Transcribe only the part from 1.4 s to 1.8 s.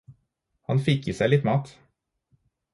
mat.